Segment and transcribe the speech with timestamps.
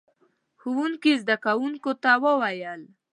[0.59, 2.81] ښوونکي زده کوونکو ته وويل: